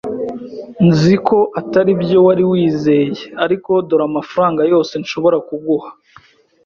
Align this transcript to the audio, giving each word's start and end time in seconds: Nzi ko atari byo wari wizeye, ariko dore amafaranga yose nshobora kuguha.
Nzi 0.87 1.15
ko 1.27 1.37
atari 1.59 1.91
byo 2.01 2.19
wari 2.25 2.43
wizeye, 2.51 3.21
ariko 3.45 3.71
dore 3.87 4.03
amafaranga 4.09 4.61
yose 4.71 4.93
nshobora 5.03 5.37
kuguha. 5.47 5.89